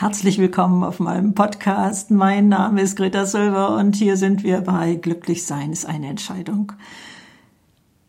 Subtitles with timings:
[0.00, 2.10] Herzlich willkommen auf meinem Podcast.
[2.10, 6.72] Mein Name ist Greta Silver und hier sind wir bei Glücklich sein ist eine Entscheidung.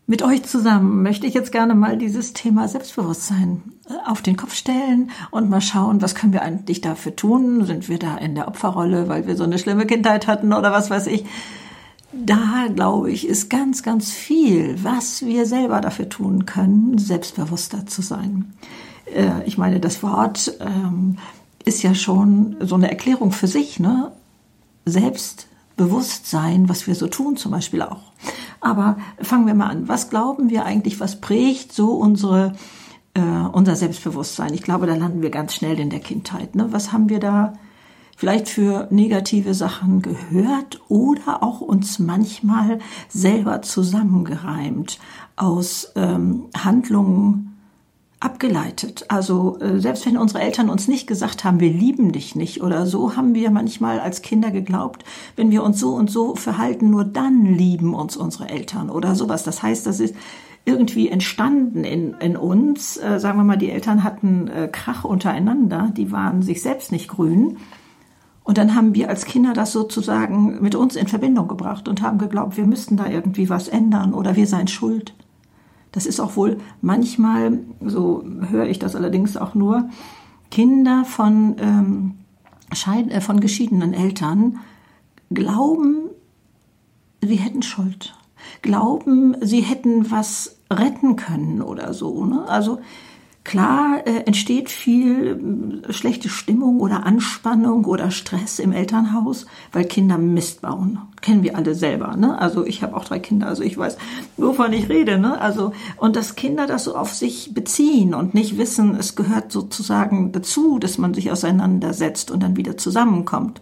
[0.06, 3.60] Mit euch zusammen möchte ich jetzt gerne mal dieses Thema Selbstbewusstsein
[3.90, 7.66] äh, auf den Kopf stellen und mal schauen, was können wir eigentlich dafür tun?
[7.66, 10.88] Sind wir da in der Opferrolle, weil wir so eine schlimme Kindheit hatten oder was
[10.88, 11.26] weiß ich?
[12.14, 18.00] Da, glaube ich, ist ganz, ganz viel, was wir selber dafür tun können, selbstbewusster zu
[18.00, 18.54] sein.
[19.14, 21.18] Äh, ich meine, das Wort ähm,
[21.64, 24.12] ist ja schon so eine Erklärung für sich, ne?
[24.84, 28.12] Selbstbewusstsein, was wir so tun, zum Beispiel auch.
[28.60, 29.88] Aber fangen wir mal an.
[29.88, 32.54] Was glauben wir eigentlich, was prägt so unsere,
[33.14, 34.54] äh, unser Selbstbewusstsein?
[34.54, 36.54] Ich glaube, da landen wir ganz schnell in der Kindheit.
[36.54, 36.68] Ne?
[36.70, 37.54] Was haben wir da
[38.16, 45.00] vielleicht für negative Sachen gehört oder auch uns manchmal selber zusammengereimt
[45.34, 47.51] aus ähm, Handlungen,
[48.22, 49.04] abgeleitet.
[49.08, 52.86] Also äh, selbst wenn unsere Eltern uns nicht gesagt haben, wir lieben dich nicht oder
[52.86, 57.04] so, haben wir manchmal als Kinder geglaubt, wenn wir uns so und so verhalten, nur
[57.04, 59.42] dann lieben uns unsere Eltern oder sowas.
[59.42, 60.14] Das heißt, das ist
[60.64, 62.96] irgendwie entstanden in, in uns.
[62.96, 67.08] Äh, sagen wir mal, die Eltern hatten äh, Krach untereinander, die waren sich selbst nicht
[67.08, 67.56] grün.
[68.44, 72.18] Und dann haben wir als Kinder das sozusagen mit uns in Verbindung gebracht und haben
[72.18, 75.12] geglaubt, wir müssten da irgendwie was ändern oder wir seien schuld.
[75.92, 79.88] Das ist auch wohl manchmal, so höre ich das allerdings auch nur,
[80.50, 82.14] Kinder von, ähm,
[82.74, 84.58] Scheid äh, von geschiedenen Eltern
[85.30, 86.10] glauben,
[87.20, 88.14] sie hätten Schuld,
[88.62, 92.24] glauben, sie hätten was retten können oder so.
[92.24, 92.44] Ne?
[92.48, 92.80] Also
[93.44, 100.16] Klar äh, entsteht viel äh, schlechte Stimmung oder Anspannung oder Stress im Elternhaus, weil Kinder
[100.16, 101.00] Mist bauen.
[101.20, 102.16] Kennen wir alle selber.
[102.16, 102.38] Ne?
[102.38, 103.98] Also ich habe auch drei Kinder, also ich weiß,
[104.36, 105.18] wovon ich rede.
[105.18, 105.40] Ne?
[105.40, 110.30] Also und dass Kinder das so auf sich beziehen und nicht wissen, es gehört sozusagen
[110.30, 113.60] dazu, dass man sich auseinandersetzt und dann wieder zusammenkommt.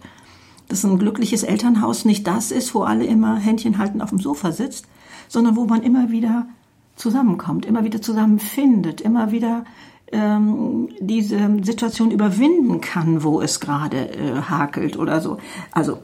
[0.67, 4.51] Dass ein glückliches Elternhaus nicht das ist, wo alle immer Händchen halten auf dem Sofa
[4.51, 4.85] sitzt,
[5.27, 6.45] sondern wo man immer wieder
[7.01, 9.65] zusammenkommt, immer wieder zusammenfindet, immer wieder
[10.11, 15.37] ähm, diese Situation überwinden kann, wo es gerade äh, hakelt oder so.
[15.71, 15.99] Also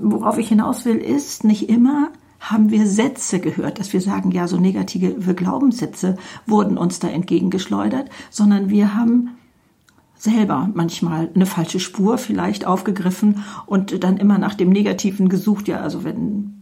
[0.00, 4.48] worauf ich hinaus will, ist nicht immer haben wir Sätze gehört, dass wir sagen, ja,
[4.48, 9.36] so negative Glaubenssätze wurden uns da entgegengeschleudert, sondern wir haben
[10.16, 15.68] selber manchmal eine falsche Spur vielleicht aufgegriffen und dann immer nach dem Negativen gesucht.
[15.68, 16.59] Ja, also wenn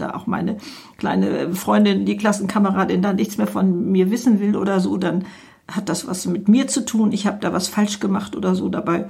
[0.00, 0.56] da auch meine
[0.96, 5.24] kleine Freundin, die Klassenkameradin, da nichts mehr von mir wissen will oder so, dann
[5.70, 7.12] hat das was mit mir zu tun.
[7.12, 8.68] Ich habe da was falsch gemacht oder so.
[8.68, 9.08] Dabei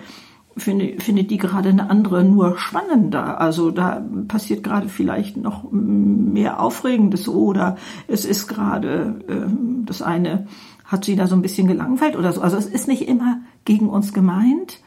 [0.56, 3.40] finde, findet die gerade eine andere nur spannender.
[3.40, 9.50] Also da passiert gerade vielleicht noch mehr Aufregendes oder es ist gerade äh,
[9.84, 10.46] das eine
[10.84, 12.40] hat sie da so ein bisschen gelangweilt oder so.
[12.40, 14.80] Also es ist nicht immer gegen uns gemeint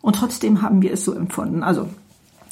[0.00, 1.62] und trotzdem haben wir es so empfunden.
[1.62, 1.88] Also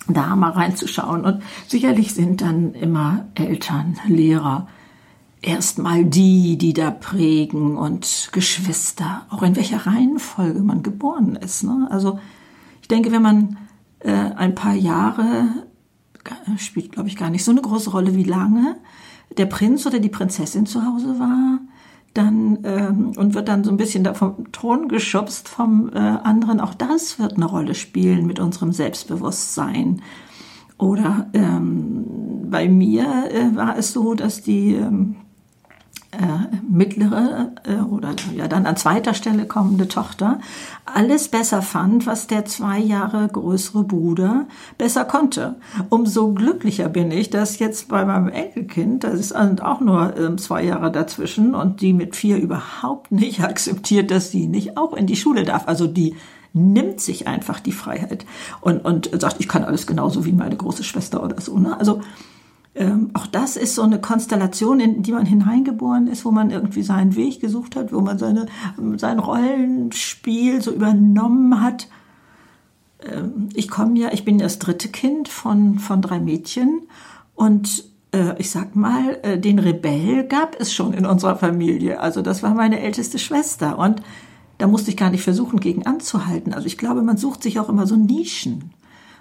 [0.09, 1.25] da mal reinzuschauen.
[1.25, 4.69] Und sicherlich sind dann immer Eltern, Lehrer
[5.43, 11.63] erstmal die, die da prägen und Geschwister, auch in welcher Reihenfolge man geboren ist.
[11.63, 11.87] Ne?
[11.91, 12.19] Also
[12.83, 13.59] ich denke, wenn man
[14.01, 15.49] äh, ein paar Jahre,
[16.59, 18.77] spielt glaube ich gar nicht so eine große Rolle, wie lange
[19.37, 21.61] der Prinz oder die Prinzessin zu Hause war,
[22.17, 26.61] dann ähm, und wird dann so ein bisschen da vom Thron geschubst vom äh, anderen.
[26.61, 30.03] Auch das wird eine Rolle spielen mit unserem Selbstbewusstsein.
[30.79, 32.05] Oder ähm,
[32.51, 35.26] bei mir äh, war es so, dass die ähm, äh,
[36.69, 40.41] mittlere äh, oder ja dann an zweiter Stelle kommende Tochter
[40.85, 44.47] alles besser fand, was der zwei Jahre größere Bruder
[44.79, 45.57] besser konnte.
[45.91, 50.63] Umso glücklicher bin ich, dass jetzt bei meinem Enkelkind, das ist auch nur äh, zwei
[50.63, 55.17] Jahre dazwischen und die mit vier überhaupt nicht akzeptiert, dass sie nicht auch in die
[55.17, 55.67] Schule darf.
[55.67, 56.15] Also die
[56.53, 58.25] nimmt sich einfach die Freiheit
[58.61, 61.59] und, und sagt, ich kann alles genauso wie meine große Schwester oder so.
[61.59, 61.79] Ne?
[61.79, 62.01] Also
[62.77, 66.83] ähm, auch das ist so eine Konstellation, in die man hineingeboren ist, wo man irgendwie
[66.83, 68.47] seinen Weg gesucht hat, wo man seine,
[68.97, 71.89] sein Rollenspiel so übernommen hat.
[73.01, 76.83] Ähm, ich komme ja, ich bin das dritte Kind von, von drei Mädchen
[77.35, 82.01] und äh, ich sag mal, äh, den Rebell gab es schon in unserer Familie.
[82.01, 84.03] Also das war meine älteste Schwester und
[84.59, 86.53] da musste ich gar nicht versuchen, gegen anzuhalten.
[86.53, 88.71] Also ich glaube, man sucht sich auch immer so Nischen.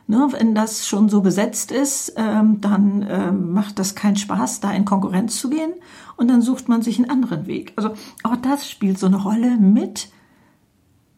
[0.07, 4.71] Ne, wenn das schon so besetzt ist, ähm, dann ähm, macht das keinen Spaß, da
[4.71, 5.73] in Konkurrenz zu gehen
[6.15, 7.73] und dann sucht man sich einen anderen Weg.
[7.75, 10.09] Also auch das spielt so eine Rolle mit.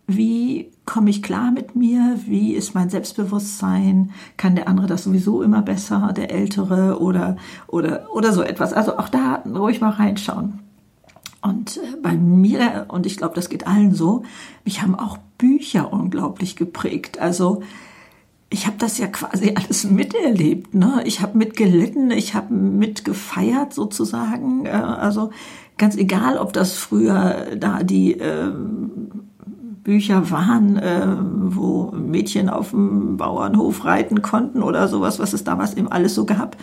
[0.07, 2.17] Wie komme ich klar mit mir?
[2.25, 4.11] Wie ist mein Selbstbewusstsein?
[4.37, 7.35] Kann der andere das sowieso immer besser, der Ältere oder,
[7.67, 8.71] oder, oder so etwas?
[8.71, 10.59] Also auch da ruhig mal reinschauen.
[11.41, 14.23] Und äh, bei mir, und ich glaube, das geht allen so,
[14.63, 17.19] mich haben auch Bücher unglaublich geprägt.
[17.19, 17.61] Also
[18.49, 20.73] ich habe das ja quasi alles miterlebt.
[20.73, 21.01] Ne?
[21.05, 24.65] Ich habe mitgelitten, ich habe mitgefeiert sozusagen.
[24.65, 25.31] Äh, also
[25.77, 28.51] ganz egal, ob das früher da die äh,
[29.83, 35.75] Bücher waren, äh, wo Mädchen auf dem Bauernhof reiten konnten oder sowas, was es damals
[35.75, 36.57] eben alles so gab.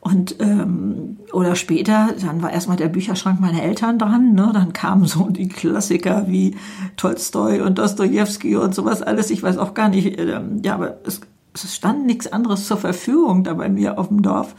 [0.00, 4.50] Und ähm, oder später, dann war erstmal der Bücherschrank meiner Eltern dran, ne?
[4.54, 6.56] Dann kamen so die Klassiker wie
[6.96, 9.30] Tolstoi und Dostoevsky und sowas alles.
[9.30, 11.20] Ich weiß auch gar nicht, äh, ja, aber es,
[11.54, 14.54] es stand nichts anderes zur Verfügung da bei mir auf dem Dorf.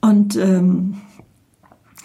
[0.00, 0.94] Und ähm,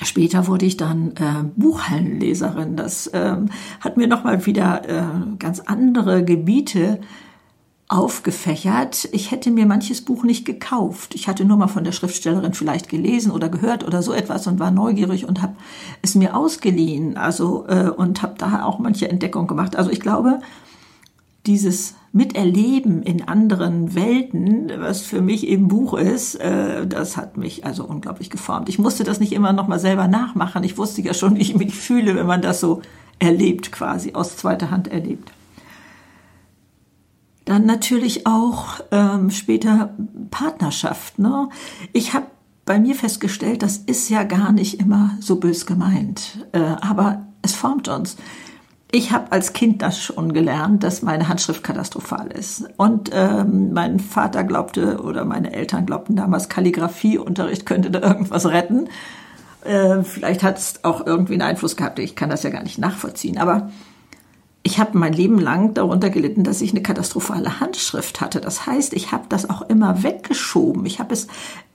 [0.04, 2.76] Später wurde ich dann äh, Buchhallenleserin.
[2.76, 3.48] Das ähm,
[3.80, 5.04] hat mir nochmal wieder äh,
[5.40, 7.00] ganz andere Gebiete
[7.88, 9.08] aufgefächert.
[9.12, 11.14] Ich hätte mir manches Buch nicht gekauft.
[11.14, 14.60] Ich hatte nur mal von der Schriftstellerin vielleicht gelesen oder gehört oder so etwas und
[14.60, 15.56] war neugierig und habe
[16.02, 17.16] es mir ausgeliehen.
[17.16, 19.76] Also äh, und habe da auch manche Entdeckungen gemacht.
[19.76, 20.40] Also ich glaube,
[21.46, 27.66] dieses Miterleben in anderen Welten, was für mich eben Buch ist, äh, das hat mich
[27.66, 28.68] also unglaublich geformt.
[28.68, 30.64] Ich musste das nicht immer noch mal selber nachmachen.
[30.64, 32.82] Ich wusste ja schon, wie ich mich fühle, wenn man das so
[33.20, 35.35] erlebt, quasi aus zweiter Hand erlebt.
[37.46, 39.94] Dann natürlich auch ähm, später
[40.32, 41.20] Partnerschaft.
[41.20, 41.50] Ne?
[41.94, 42.26] Ich habe
[42.66, 47.54] bei mir festgestellt, das ist ja gar nicht immer so bös gemeint, äh, aber es
[47.54, 48.18] formt uns.
[48.92, 52.66] Ich habe als Kind das schon gelernt, dass meine Handschrift katastrophal ist.
[52.78, 58.88] Und ähm, mein Vater glaubte oder meine Eltern glaubten damals, Kalligraphieunterricht könnte da irgendwas retten.
[59.64, 62.00] Äh, vielleicht hat es auch irgendwie einen Einfluss gehabt.
[62.00, 63.38] Ich kann das ja gar nicht nachvollziehen.
[63.38, 63.70] Aber
[64.66, 68.42] ich habe mein Leben lang darunter gelitten, dass ich eine katastrophale Handschrift hatte.
[68.42, 70.88] Das heißt, ich habe das auch immer weggeschoben.
[70.88, 71.28] Ich habe es,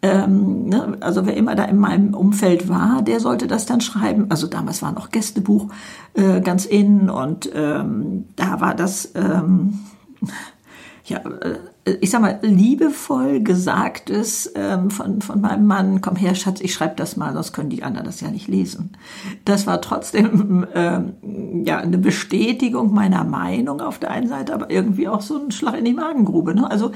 [0.03, 4.27] ähm, ne, also wer immer da in meinem Umfeld war, der sollte das dann schreiben.
[4.31, 5.69] Also damals war noch Gästebuch
[6.15, 9.79] äh, ganz innen und ähm, da war das, ähm,
[11.05, 16.61] ja, äh, ich sag mal, liebevoll gesagtes ähm, von, von meinem Mann, komm her, Schatz,
[16.61, 18.97] ich schreibe das mal, sonst können die anderen das ja nicht lesen.
[19.45, 25.09] Das war trotzdem ähm, ja eine Bestätigung meiner Meinung auf der einen Seite, aber irgendwie
[25.09, 26.55] auch so ein Schlag in die Magengrube.
[26.55, 26.71] Ne?
[26.71, 26.93] Also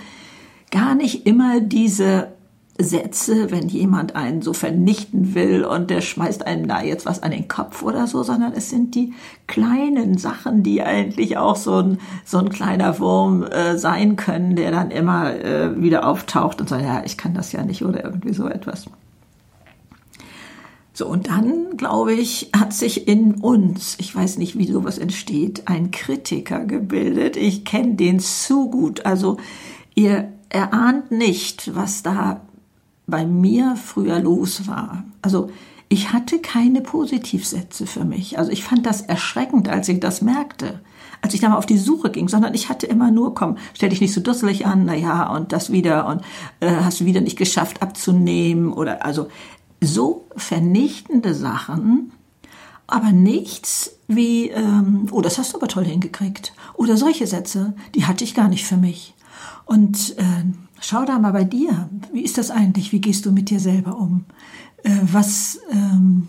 [0.71, 2.34] gar nicht immer diese
[2.77, 7.31] Sätze, wenn jemand einen so vernichten will und der schmeißt einem da jetzt was an
[7.31, 9.13] den Kopf oder so, sondern es sind die
[9.47, 14.73] kleinen Sachen, die eigentlich auch so ein, so ein kleiner Wurm äh, sein können, der
[14.73, 18.35] dann immer äh, wieder auftaucht und sagt, ja, ich kann das ja nicht oder irgendwie
[18.35, 18.87] so etwas.
[20.97, 25.63] So, und dann, glaube ich, hat sich in uns, ich weiß nicht, wie sowas entsteht,
[25.67, 27.37] ein Kritiker gebildet.
[27.37, 29.05] Ich kenne den zu gut.
[29.05, 29.37] Also,
[29.97, 32.43] ihr erahnt nicht, was da
[33.07, 35.05] bei mir früher los war.
[35.23, 35.51] Also
[35.89, 38.39] ich hatte keine Positivsätze für mich.
[38.39, 40.81] Also ich fand das erschreckend, als ich das merkte,
[41.21, 43.91] als ich da mal auf die Suche ging, sondern ich hatte immer nur, komm, stell
[43.91, 46.23] dich nicht so dusselig an, na ja, und das wieder und
[46.61, 49.29] äh, hast du wieder nicht geschafft abzunehmen oder also
[49.81, 52.13] so vernichtende Sachen,
[52.87, 56.53] aber nichts wie, ähm, oh, das hast du aber toll hingekriegt.
[56.75, 59.15] Oder solche Sätze, die hatte ich gar nicht für mich.
[59.65, 60.45] Und äh,
[60.87, 61.89] Schau da mal bei dir.
[62.13, 62.93] Wie ist das eigentlich?
[62.93, 64.27] Wie gehst du mit dir selber um?
[64.83, 66.29] Äh, was, ähm,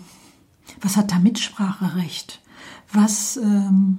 [0.80, 2.40] was hat da Mitspracherecht?
[2.94, 3.97] Was, ähm,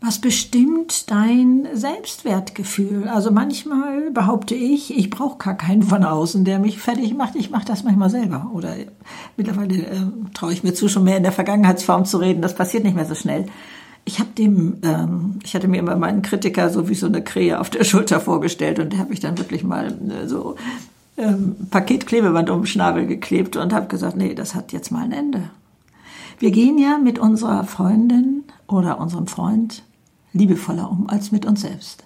[0.00, 3.06] was bestimmt dein Selbstwertgefühl?
[3.06, 7.36] Also manchmal behaupte ich, ich brauche gar keinen von außen, der mich fertig macht.
[7.36, 8.50] Ich mache das manchmal selber.
[8.52, 8.74] Oder
[9.36, 10.00] mittlerweile äh,
[10.34, 12.42] traue ich mir zu, schon mehr in der Vergangenheitsform zu reden.
[12.42, 13.46] Das passiert nicht mehr so schnell
[14.08, 17.60] ich habe dem, ähm, ich hatte mir immer meinen Kritiker so wie so eine Krähe
[17.60, 20.56] auf der Schulter vorgestellt und der habe ich dann wirklich mal äh, so
[21.18, 25.12] ähm, Paketklebeband um den Schnabel geklebt und habe gesagt, nee, das hat jetzt mal ein
[25.12, 25.50] Ende.
[26.38, 29.82] Wir gehen ja mit unserer Freundin oder unserem Freund
[30.32, 32.04] liebevoller um als mit uns selbst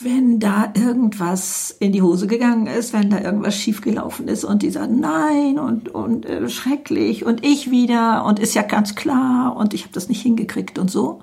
[0.00, 4.70] wenn da irgendwas in die Hose gegangen ist, wenn da irgendwas schiefgelaufen ist und die
[4.70, 9.72] sagen nein und, und äh, schrecklich und ich wieder und ist ja ganz klar und
[9.72, 11.22] ich habe das nicht hingekriegt und so,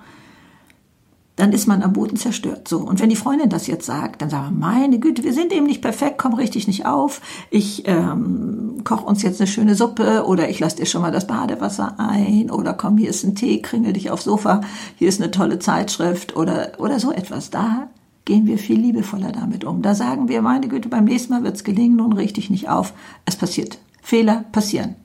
[1.36, 2.70] dann ist man am Boden zerstört.
[2.70, 5.52] So und wenn die Freundin das jetzt sagt, dann sagen wir meine Güte, wir sind
[5.52, 7.20] eben nicht perfekt, komm richtig nicht auf.
[7.50, 11.28] Ich ähm, koch uns jetzt eine schöne Suppe oder ich lasse dir schon mal das
[11.28, 14.62] Badewasser ein oder komm hier ist ein Tee, kringel dich aufs Sofa,
[14.96, 17.50] hier ist eine tolle Zeitschrift oder oder so etwas.
[17.50, 17.90] Da
[18.26, 19.82] gehen wir viel liebevoller damit um.
[19.82, 22.94] Da sagen wir, meine Güte, beim nächsten Mal wird es gelingen, nun richtig nicht auf.
[23.26, 23.80] Es passiert.
[24.02, 24.96] Fehler passieren.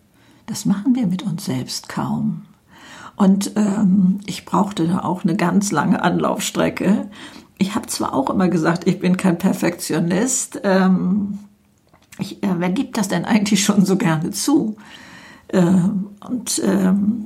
[0.46, 2.42] Das machen wir mit uns selbst kaum.
[3.16, 7.08] Und ähm, ich brauchte da auch eine ganz lange Anlaufstrecke.
[7.58, 10.60] Ich habe zwar auch immer gesagt, ich bin kein Perfektionist.
[10.62, 11.38] Ähm,
[12.18, 14.76] ich, äh, wer gibt das denn eigentlich schon so gerne zu?
[15.48, 15.62] Äh,
[16.28, 17.25] und ähm,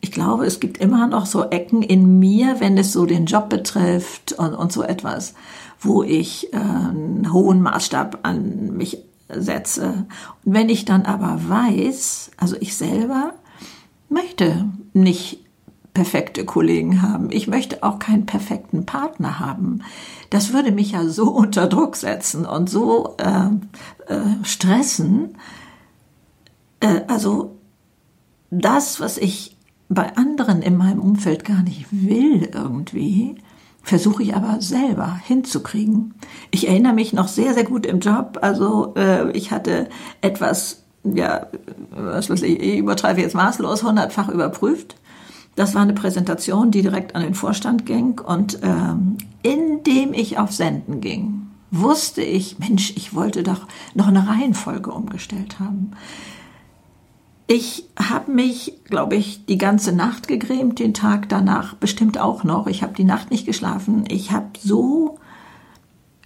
[0.00, 3.48] ich glaube, es gibt immer noch so Ecken in mir, wenn es so den Job
[3.48, 5.34] betrifft und, und so etwas,
[5.80, 8.98] wo ich äh, einen hohen Maßstab an mich
[9.28, 10.06] setze.
[10.44, 13.34] Und wenn ich dann aber weiß, also ich selber
[14.08, 15.40] möchte nicht
[15.96, 17.30] perfekte Kollegen haben.
[17.30, 19.80] Ich möchte auch keinen perfekten Partner haben.
[20.28, 25.38] Das würde mich ja so unter Druck setzen und so äh, äh, stressen.
[26.80, 27.55] Äh, also
[28.50, 29.56] das, was ich
[29.88, 33.36] bei anderen in meinem Umfeld gar nicht will irgendwie,
[33.82, 36.14] versuche ich aber selber hinzukriegen.
[36.50, 38.38] Ich erinnere mich noch sehr, sehr gut im Job.
[38.42, 39.88] Also äh, ich hatte
[40.20, 41.46] etwas, ja,
[41.90, 44.96] was weiß ich, ich übertreibe jetzt maßlos, hundertfach überprüft
[45.56, 48.20] das war eine Präsentation, die direkt an den Vorstand ging.
[48.20, 54.28] Und ähm, indem ich auf Senden ging, wusste ich, Mensch, ich wollte doch noch eine
[54.28, 55.92] Reihenfolge umgestellt haben.
[57.48, 62.66] Ich habe mich, glaube ich, die ganze Nacht gegrämt, den Tag danach bestimmt auch noch.
[62.66, 64.04] Ich habe die Nacht nicht geschlafen.
[64.08, 65.18] Ich habe so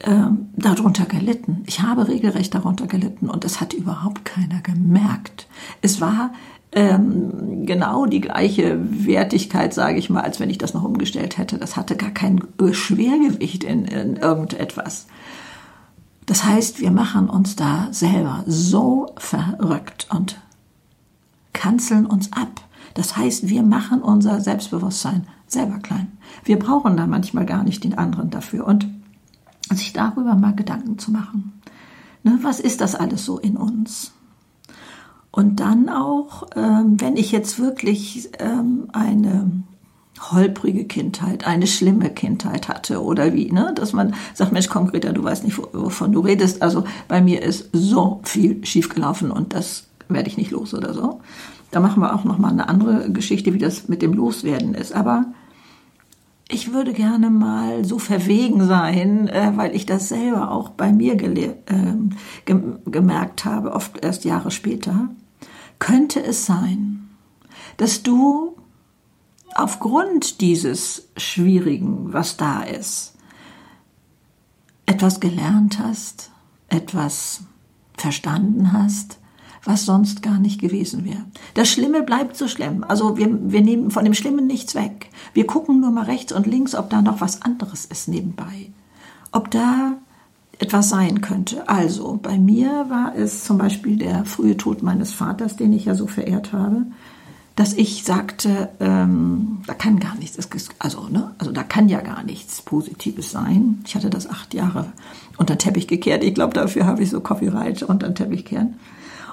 [0.02, 1.62] ähm, darunter gelitten.
[1.66, 5.46] Ich habe regelrecht darunter gelitten und es hat überhaupt keiner gemerkt.
[5.82, 6.32] Es war
[6.72, 11.58] ähm, genau die gleiche Wertigkeit, sage ich mal, als wenn ich das noch umgestellt hätte.
[11.58, 12.40] Das hatte gar kein
[12.72, 15.06] Schwergewicht in, in irgendetwas.
[16.24, 20.40] Das heißt, wir machen uns da selber so verrückt und
[21.52, 22.60] kanzeln uns ab.
[22.94, 26.18] Das heißt, wir machen unser Selbstbewusstsein selber klein.
[26.44, 28.66] Wir brauchen da manchmal gar nicht den anderen dafür.
[28.66, 28.88] Und
[29.76, 31.60] sich darüber mal Gedanken zu machen.
[32.22, 34.12] Ne, was ist das alles so in uns?
[35.30, 39.62] Und dann auch, ähm, wenn ich jetzt wirklich ähm, eine
[40.32, 43.72] holprige Kindheit, eine schlimme Kindheit hatte oder wie, ne?
[43.74, 46.62] dass man sagt, Mensch, komm Greta, du weißt nicht, wovon du redest.
[46.62, 51.20] Also bei mir ist so viel schiefgelaufen und das werde ich nicht los oder so.
[51.70, 54.92] Da machen wir auch noch mal eine andere Geschichte, wie das mit dem Loswerden ist.
[54.92, 55.26] Aber
[56.48, 61.14] ich würde gerne mal so verwegen sein, äh, weil ich das selber auch bei mir
[61.14, 61.94] äh,
[62.86, 65.10] gemerkt habe, oft erst Jahre später
[65.78, 67.08] könnte es sein,
[67.76, 68.56] dass du
[69.54, 73.14] aufgrund dieses Schwierigen, was da ist,
[74.86, 76.30] etwas gelernt hast,
[76.68, 77.42] etwas
[77.96, 79.19] verstanden hast,
[79.64, 81.24] was sonst gar nicht gewesen wäre.
[81.54, 82.84] Das Schlimme bleibt so schlimm.
[82.86, 85.10] Also wir, wir nehmen von dem Schlimmen nichts weg.
[85.34, 88.70] Wir gucken nur mal rechts und links, ob da noch was anderes ist nebenbei.
[89.32, 89.98] Ob da
[90.58, 91.68] etwas sein könnte.
[91.68, 95.94] Also bei mir war es zum Beispiel der frühe Tod meines Vaters, den ich ja
[95.94, 96.86] so verehrt habe,
[97.56, 100.38] dass ich sagte, ähm, da kann gar nichts,
[100.78, 103.82] also, ne, also da kann ja gar nichts Positives sein.
[103.86, 104.92] Ich hatte das acht Jahre
[105.36, 106.24] unter Teppich gekehrt.
[106.24, 108.76] Ich glaube, dafür habe ich so Copyright unter den Teppich kehren.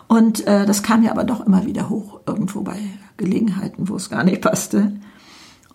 [0.07, 2.77] Und äh, das kam ja aber doch immer wieder hoch, irgendwo bei
[3.17, 4.93] Gelegenheiten, wo es gar nicht passte.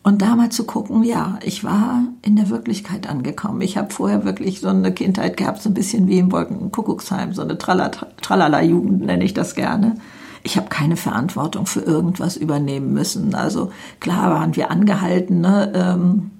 [0.04, 3.60] Und da mal zu gucken, ja, ich war in der Wirklichkeit angekommen.
[3.60, 7.42] Ich habe vorher wirklich so eine Kindheit gehabt, so ein bisschen wie im Wolkenkuckucksheim, so
[7.42, 9.94] eine Tralala-Jugend nenne ich das gerne.
[10.42, 13.36] Ich habe keine Verantwortung für irgendwas übernehmen müssen.
[13.36, 13.70] Also
[14.00, 16.30] klar waren wir angehalten, ne, ähm,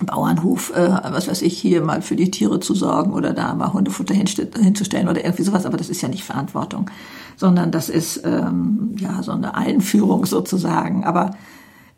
[0.00, 3.72] Bauernhof, äh, was weiß ich, hier mal für die Tiere zu sorgen oder da mal
[3.72, 6.90] Hundefutter hinzustellen oder irgendwie sowas, aber das ist ja nicht Verantwortung,
[7.36, 11.04] sondern das ist ähm, ja so eine Einführung sozusagen.
[11.04, 11.30] Aber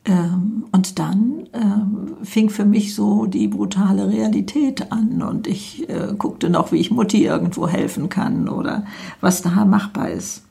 [0.04, 6.14] ähm, und dann ähm, fing für mich so die brutale Realität an und ich äh,
[6.16, 8.84] guckte noch, wie ich Mutti irgendwo helfen kann oder
[9.20, 10.44] was da machbar ist.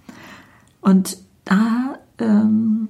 [0.82, 2.90] Und da ähm,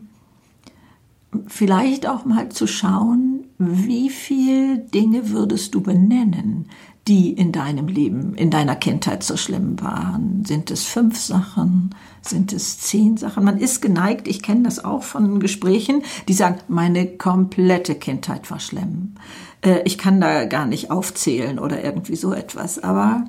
[1.48, 6.68] vielleicht auch mal zu schauen, wie viel Dinge würdest du benennen,
[7.08, 10.44] die in deinem Leben, in deiner Kindheit so schlimm waren?
[10.46, 11.94] Sind es fünf Sachen?
[12.22, 13.46] Sind es zehn Sachen?
[13.46, 18.60] Man ist geneigt, ich kenne das auch von Gesprächen, die sagen, meine komplette Kindheit war
[18.60, 19.16] schlimm.
[19.62, 22.80] Äh, ich kann da gar nicht aufzählen oder irgendwie so etwas.
[22.80, 23.26] Aber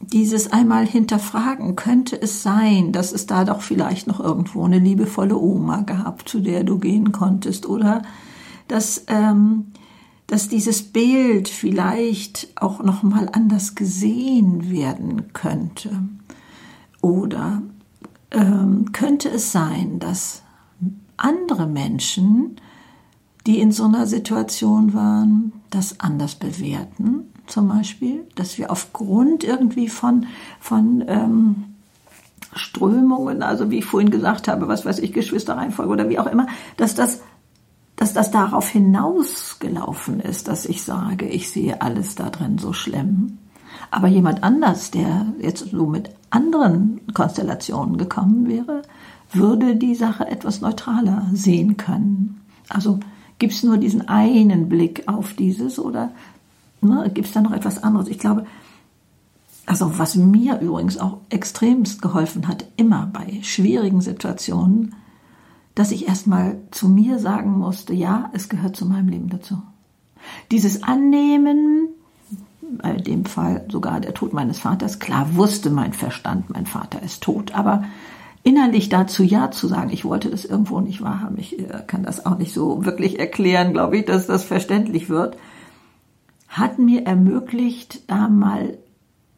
[0.00, 5.36] dieses einmal hinterfragen, könnte es sein, dass es da doch vielleicht noch irgendwo eine liebevolle
[5.36, 8.02] Oma gab, zu der du gehen konntest oder
[8.70, 9.66] dass ähm,
[10.30, 15.90] dass dieses Bild vielleicht auch noch mal anders gesehen werden könnte.
[17.00, 17.62] Oder
[18.30, 20.42] ähm, könnte es sein, dass
[21.16, 22.56] andere Menschen,
[23.44, 27.32] die in so einer Situation waren, das anders bewerten?
[27.48, 30.26] Zum Beispiel, dass wir aufgrund irgendwie von,
[30.60, 31.64] von ähm,
[32.54, 36.46] Strömungen, also wie ich vorhin gesagt habe, was weiß ich, Geschwisterreihenfolge oder wie auch immer,
[36.76, 37.20] dass das
[38.16, 43.38] dass das darauf hinausgelaufen ist, dass ich sage, ich sehe alles da drin so schlimm.
[43.90, 48.82] Aber jemand anders, der jetzt so mit anderen Konstellationen gekommen wäre,
[49.32, 52.40] würde die Sache etwas neutraler sehen können.
[52.68, 53.00] Also
[53.38, 56.12] gibt es nur diesen einen Blick auf dieses oder
[56.80, 58.08] ne, gibt es da noch etwas anderes?
[58.08, 58.46] Ich glaube,
[59.66, 64.94] also was mir übrigens auch extremst geholfen hat, immer bei schwierigen Situationen,
[65.74, 69.62] dass ich erstmal zu mir sagen musste, ja, es gehört zu meinem Leben dazu.
[70.50, 71.88] Dieses Annehmen,
[72.60, 77.22] bei dem Fall sogar der Tod meines Vaters, klar wusste mein Verstand, mein Vater ist
[77.22, 77.84] tot, aber
[78.42, 82.26] innerlich dazu Ja zu sagen, ich wollte das irgendwo nicht wahrhaben, ich äh, kann das
[82.26, 85.36] auch nicht so wirklich erklären, glaube ich, dass das verständlich wird,
[86.48, 88.78] hat mir ermöglicht, da mal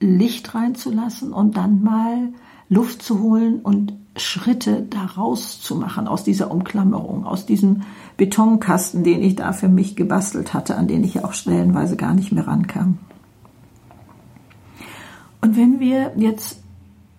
[0.01, 2.33] Licht reinzulassen und dann mal
[2.69, 7.83] Luft zu holen und Schritte daraus zu machen aus dieser Umklammerung, aus diesem
[8.16, 12.33] Betonkasten, den ich da für mich gebastelt hatte, an den ich auch stellenweise gar nicht
[12.33, 12.99] mehr rankam.
[15.40, 16.62] Und wenn wir jetzt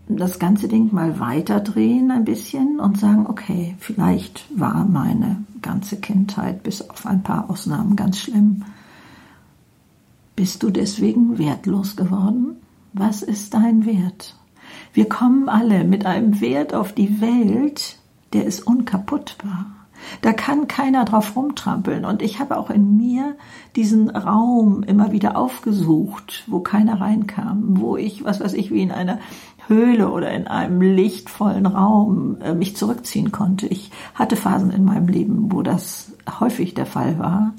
[0.07, 6.63] das ganze Ding mal weiterdrehen ein bisschen und sagen, okay, vielleicht war meine ganze Kindheit
[6.63, 8.63] bis auf ein paar Ausnahmen ganz schlimm.
[10.35, 12.57] Bist du deswegen wertlos geworden?
[12.93, 14.35] Was ist dein Wert?
[14.93, 17.97] Wir kommen alle mit einem Wert auf die Welt,
[18.33, 19.65] der ist unkaputtbar.
[20.21, 22.05] Da kann keiner drauf rumtrampeln.
[22.05, 23.35] Und ich habe auch in mir
[23.75, 28.91] diesen Raum immer wieder aufgesucht, wo keiner reinkam, wo ich, was weiß ich, wie in
[28.91, 29.19] einer
[29.67, 33.65] Höhle oder in einem lichtvollen Raum äh, mich zurückziehen konnte.
[33.67, 37.53] Ich hatte Phasen in meinem Leben, wo das häufig der Fall war,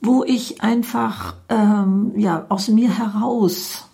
[0.00, 3.89] wo ich einfach ähm, ja aus mir heraus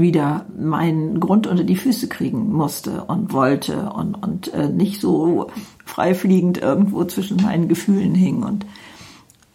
[0.00, 5.48] wieder meinen Grund unter die Füße kriegen musste und wollte und, und äh, nicht so
[5.84, 8.42] freifliegend irgendwo zwischen meinen Gefühlen hing.
[8.42, 8.66] Und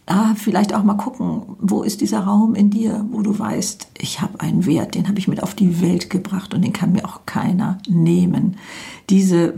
[0.05, 4.21] ah, vielleicht auch mal gucken, wo ist dieser Raum in dir, wo du weißt, ich
[4.21, 7.05] habe einen Wert, den habe ich mit auf die Welt gebracht und den kann mir
[7.05, 8.57] auch keiner nehmen.
[9.09, 9.53] Diese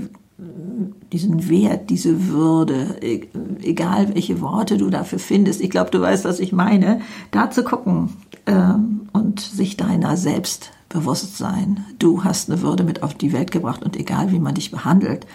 [1.11, 3.27] diesen Wert, diese Würde, e-,
[3.61, 7.63] egal welche Worte du dafür findest, ich glaube, du weißt, was ich meine, da zu
[7.63, 8.09] gucken
[8.45, 8.92] ähm,
[9.33, 11.85] und sich deiner selbst bewusst sein.
[11.97, 15.25] Du hast eine Würde mit auf die Welt gebracht und egal wie man dich behandelt,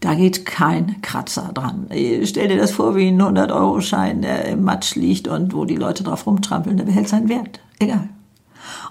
[0.00, 1.86] da geht kein Kratzer dran.
[2.24, 6.04] Stell dir das vor wie ein 100-Euro-Schein, der im Matsch liegt und wo die Leute
[6.04, 7.60] drauf rumtrampeln, der behält seinen Wert.
[7.78, 8.10] Egal.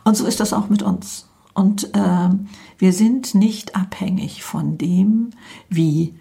[0.03, 1.27] Und so ist das auch mit uns.
[1.53, 2.29] Und äh,
[2.79, 5.29] wir sind nicht abhängig von dem,
[5.69, 6.15] wie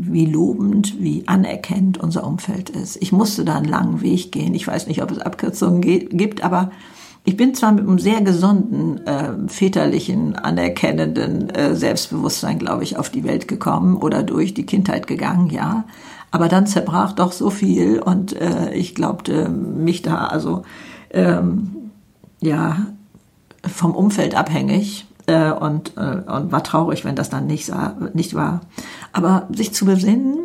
[0.00, 2.96] wie lobend, wie anerkennend unser Umfeld ist.
[3.02, 4.54] Ich musste da einen langen Weg gehen.
[4.54, 6.70] Ich weiß nicht, ob es Abkürzungen gibt, aber
[7.28, 13.10] ich bin zwar mit einem sehr gesunden, äh, väterlichen, anerkennenden äh, Selbstbewusstsein, glaube ich, auf
[13.10, 15.84] die Welt gekommen oder durch die Kindheit gegangen, ja.
[16.30, 20.62] Aber dann zerbrach doch so viel und äh, ich glaubte, mich da also
[21.10, 21.90] ähm,
[22.40, 22.86] ja
[23.62, 27.70] vom Umfeld abhängig äh, und, äh, und war traurig, wenn das dann nicht,
[28.14, 28.62] nicht war.
[29.12, 30.38] Aber sich zu besinnen,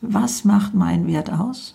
[0.00, 1.74] was macht mein Wert aus?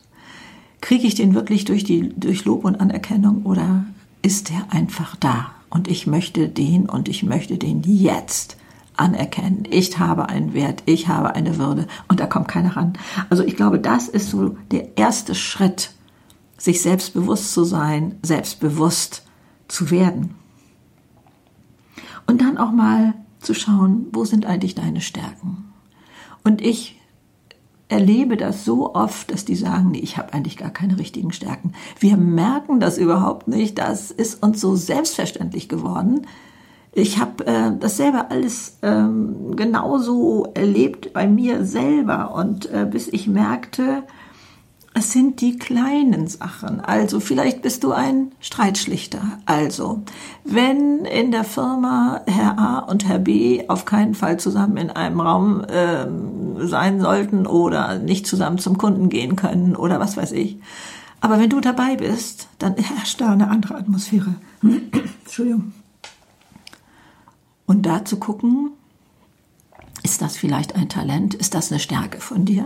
[0.81, 3.83] Kriege ich den wirklich durch, die, durch Lob und Anerkennung oder
[4.21, 5.51] ist der einfach da?
[5.69, 8.57] Und ich möchte den und ich möchte den jetzt
[8.97, 9.63] anerkennen.
[9.69, 12.93] Ich habe einen Wert, ich habe eine Würde und da kommt keiner ran.
[13.29, 15.91] Also ich glaube, das ist so der erste Schritt,
[16.57, 19.23] sich selbstbewusst zu sein, selbstbewusst
[19.67, 20.35] zu werden.
[22.27, 25.71] Und dann auch mal zu schauen, wo sind eigentlich deine Stärken?
[26.43, 26.98] Und ich
[27.89, 31.73] erlebe das so oft, dass die sagen, nee, ich habe eigentlich gar keine richtigen Stärken.
[31.99, 33.79] Wir merken das überhaupt nicht.
[33.79, 36.27] Das ist uns so selbstverständlich geworden.
[36.93, 43.07] Ich habe äh, das selber alles ähm, genauso erlebt bei mir selber und äh, bis
[43.07, 44.03] ich merkte,
[44.93, 46.81] es sind die kleinen Sachen.
[46.81, 49.21] Also vielleicht bist du ein Streitschlichter.
[49.45, 50.01] Also,
[50.43, 55.21] wenn in der Firma Herr A und Herr B auf keinen Fall zusammen in einem
[55.21, 56.07] Raum äh,
[56.67, 60.57] sein sollten oder nicht zusammen zum Kunden gehen können oder was weiß ich.
[61.21, 64.35] Aber wenn du dabei bist, dann herrscht da eine andere Atmosphäre.
[65.23, 65.73] Entschuldigung.
[67.65, 68.71] Und da zu gucken,
[70.11, 71.33] ist das vielleicht ein Talent?
[71.33, 72.65] Ist das eine Stärke von dir?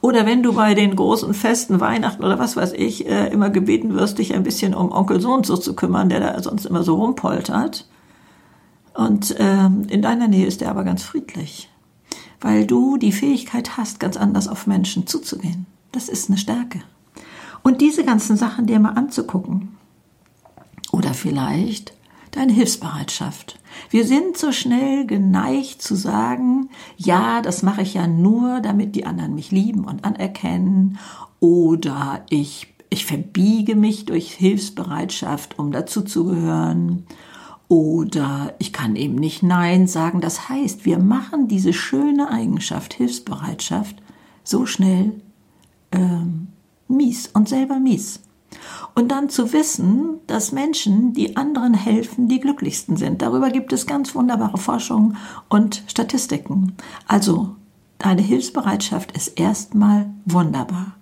[0.00, 3.94] Oder wenn du bei den großen Festen, Weihnachten oder was weiß ich, äh, immer gebeten
[3.94, 6.96] wirst, dich ein bisschen um Onkel so so zu kümmern, der da sonst immer so
[6.96, 7.88] rumpoltert.
[8.94, 11.70] Und ähm, in deiner Nähe ist er aber ganz friedlich,
[12.40, 15.66] weil du die Fähigkeit hast, ganz anders auf Menschen zuzugehen.
[15.92, 16.82] Das ist eine Stärke.
[17.62, 19.76] Und diese ganzen Sachen dir mal anzugucken.
[20.92, 21.92] Oder vielleicht
[22.30, 23.58] deine Hilfsbereitschaft.
[23.90, 29.06] Wir sind so schnell geneigt zu sagen, ja, das mache ich ja nur, damit die
[29.06, 30.98] anderen mich lieben und anerkennen
[31.40, 37.06] oder ich, ich verbiege mich durch Hilfsbereitschaft, um dazuzugehören
[37.68, 40.20] Oder ich kann eben nicht Nein sagen.
[40.20, 44.02] Das heißt, wir machen diese schöne Eigenschaft, Hilfsbereitschaft,
[44.42, 45.12] so schnell
[45.92, 46.48] ähm,
[46.88, 48.22] mies und selber mies.
[48.94, 53.22] Und dann zu wissen, dass Menschen, die anderen helfen, die glücklichsten sind.
[53.22, 55.16] Darüber gibt es ganz wunderbare Forschung
[55.48, 56.76] und Statistiken.
[57.06, 57.56] Also,
[57.98, 60.99] deine Hilfsbereitschaft ist erstmal wunderbar.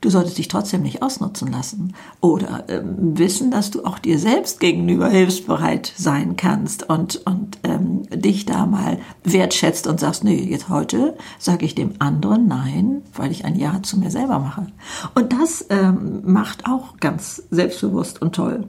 [0.00, 4.60] Du solltest dich trotzdem nicht ausnutzen lassen oder ähm, wissen, dass du auch dir selbst
[4.60, 10.68] gegenüber hilfsbereit sein kannst und, und ähm, dich da mal wertschätzt und sagst, nee, jetzt
[10.68, 14.66] heute sage ich dem anderen Nein, weil ich ein Ja zu mir selber mache.
[15.14, 18.64] Und das ähm, macht auch ganz selbstbewusst und toll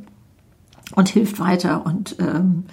[0.95, 2.65] und hilft weiter und ähm,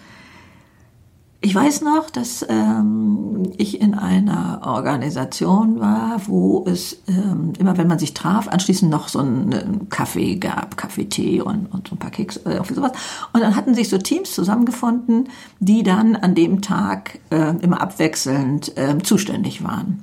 [1.46, 7.86] ich weiß noch, dass ähm, ich in einer Organisation war, wo es ähm, immer, wenn
[7.86, 12.10] man sich traf, anschließend noch so einen Kaffee gab, Kaffee-Tee und, und so ein paar
[12.10, 12.90] Keks oder äh, sowas.
[13.32, 15.28] Und dann hatten sich so Teams zusammengefunden,
[15.60, 20.02] die dann an dem Tag äh, immer abwechselnd äh, zuständig waren.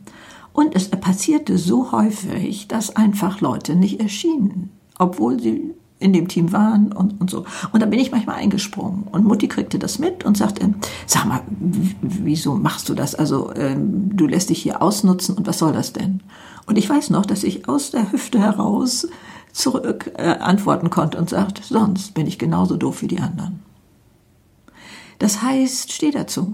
[0.53, 6.51] Und es passierte so häufig, dass einfach Leute nicht erschienen, obwohl sie in dem Team
[6.51, 7.45] waren und, und so.
[7.71, 9.03] Und dann bin ich manchmal eingesprungen.
[9.11, 10.73] Und Mutti kriegte das mit und sagte,
[11.07, 11.41] sag mal,
[12.01, 13.15] wieso machst du das?
[13.15, 16.21] Also ähm, du lässt dich hier ausnutzen und was soll das denn?
[16.65, 19.07] Und ich weiß noch, dass ich aus der Hüfte heraus
[19.53, 23.59] zurück äh, antworten konnte und sagte, sonst bin ich genauso doof wie die anderen.
[25.19, 26.53] Das heißt, steh dazu.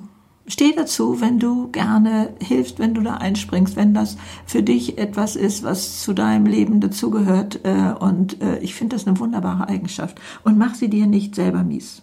[0.49, 5.35] Steh dazu, wenn du gerne hilfst, wenn du da einspringst, wenn das für dich etwas
[5.35, 7.59] ist, was zu deinem Leben dazugehört.
[7.63, 10.19] Äh, und äh, ich finde das eine wunderbare Eigenschaft.
[10.43, 12.01] Und mach sie dir nicht selber mies.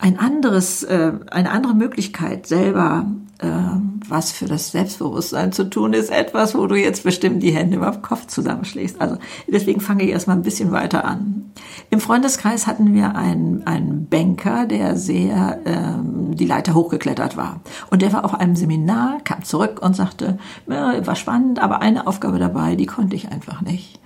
[0.00, 3.06] Ein anderes, äh, eine andere Möglichkeit, selber
[3.42, 7.76] ähm, was für das Selbstbewusstsein zu tun ist, etwas, wo du jetzt bestimmt die Hände
[7.76, 9.00] über dem Kopf zusammenschlägst.
[9.00, 11.52] Also deswegen fange ich erstmal ein bisschen weiter an.
[11.90, 17.60] Im Freundeskreis hatten wir einen, einen Banker, der sehr ähm, die Leiter hochgeklettert war.
[17.90, 22.06] Und der war auf einem Seminar, kam zurück und sagte, ja, war spannend, aber eine
[22.06, 24.00] Aufgabe dabei, die konnte ich einfach nicht.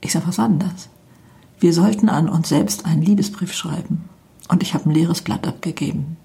[0.00, 0.88] Ich sag, was war denn das?
[1.58, 4.04] Wir sollten an uns selbst einen Liebesbrief schreiben.
[4.48, 6.16] Und ich habe ein leeres Blatt abgegeben.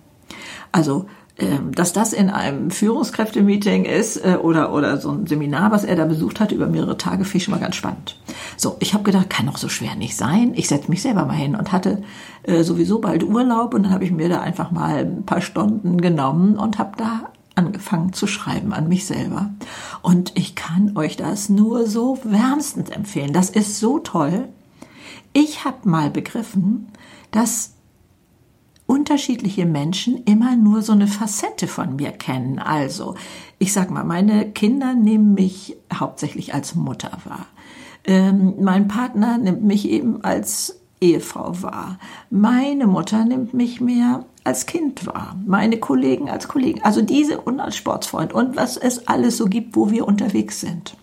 [0.71, 1.07] Also
[1.41, 5.95] ähm, dass das in einem Führungskräftemeeting ist äh, oder, oder so ein Seminar, was er
[5.95, 8.19] da besucht hat über mehrere Tage, finde ich schon mal ganz spannend.
[8.57, 10.51] So, ich habe gedacht, kann doch so schwer nicht sein.
[10.55, 12.03] Ich setze mich selber mal hin und hatte
[12.43, 15.99] äh, sowieso bald Urlaub und dann habe ich mir da einfach mal ein paar Stunden
[15.99, 19.49] genommen und habe da angefangen zu schreiben an mich selber.
[20.01, 23.33] Und ich kann euch das nur so wärmstens empfehlen.
[23.33, 24.49] Das ist so toll.
[25.33, 26.87] Ich habe mal begriffen,
[27.31, 27.73] dass
[28.91, 32.59] unterschiedliche Menschen immer nur so eine Facette von mir kennen.
[32.59, 33.15] Also,
[33.57, 37.45] ich sag mal, meine Kinder nehmen mich hauptsächlich als Mutter wahr.
[38.03, 41.99] Ähm, mein Partner nimmt mich eben als Ehefrau wahr.
[42.29, 45.37] Meine Mutter nimmt mich mehr als Kind wahr.
[45.45, 46.81] Meine Kollegen als Kollegen.
[46.83, 50.97] Also diese und als Sportsfreund und was es alles so gibt, wo wir unterwegs sind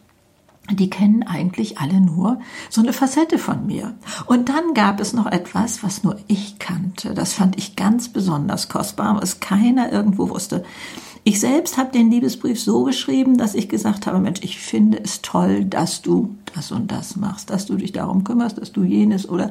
[0.70, 3.94] die kennen eigentlich alle nur so eine Facette von mir.
[4.26, 7.14] Und dann gab es noch etwas, was nur ich kannte.
[7.14, 10.64] Das fand ich ganz besonders kostbar, was keiner irgendwo wusste.
[11.24, 15.20] Ich selbst habe den Liebesbrief so geschrieben, dass ich gesagt habe, Mensch, ich finde es
[15.20, 19.28] toll, dass du das und das machst, dass du dich darum kümmerst, dass du jenes
[19.28, 19.50] oder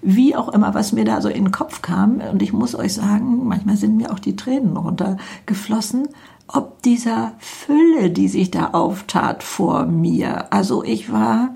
[0.00, 2.20] wie auch immer, was mir da so in den Kopf kam.
[2.32, 6.08] Und ich muss euch sagen, manchmal sind mir auch die Tränen runtergeflossen,
[6.48, 10.52] ob dieser Fülle, die sich da auftat vor mir.
[10.52, 11.54] Also ich war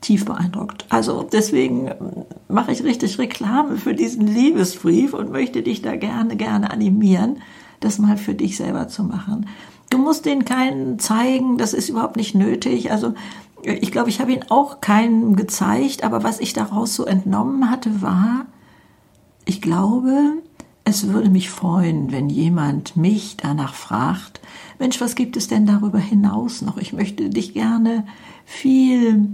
[0.00, 0.86] tief beeindruckt.
[0.88, 1.90] Also deswegen
[2.48, 7.42] mache ich richtig Reklame für diesen Liebesbrief und möchte dich da gerne, gerne animieren,
[7.80, 9.46] das mal für dich selber zu machen.
[9.90, 12.92] Du musst den keinen zeigen, das ist überhaupt nicht nötig.
[12.92, 13.14] Also
[13.62, 18.00] ich glaube, ich habe ihn auch keinem gezeigt, aber was ich daraus so entnommen hatte,
[18.00, 18.46] war,
[19.44, 20.34] ich glaube,
[20.84, 24.40] es würde mich freuen, wenn jemand mich danach fragt,
[24.78, 26.78] Mensch, was gibt es denn darüber hinaus noch?
[26.78, 28.04] Ich möchte dich gerne
[28.44, 29.28] viel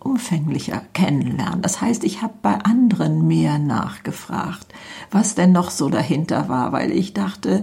[0.00, 1.62] umfänglicher kennenlernen.
[1.62, 4.66] Das heißt, ich habe bei anderen mehr nachgefragt,
[5.10, 7.62] was denn noch so dahinter war, weil ich dachte,